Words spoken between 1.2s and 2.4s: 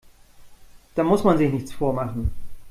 man sich nichts vormachen.